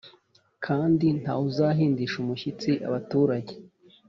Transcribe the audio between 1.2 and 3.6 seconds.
wuzabihindisha umushyitsiabaturage